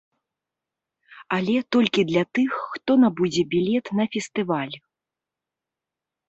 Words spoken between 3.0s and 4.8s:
набудзе білет на фестываль.